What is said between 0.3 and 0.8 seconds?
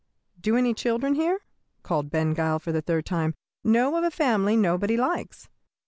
"Do any